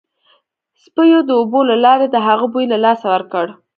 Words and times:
سپیو 0.83 1.19
د 1.25 1.29
اوبو 1.39 1.61
له 1.69 1.75
لارې 1.85 2.07
د 2.11 2.15
هغه 2.27 2.45
بوی 2.53 2.65
له 2.73 2.77
لاسه 2.85 3.05
ورکړ 3.13 3.45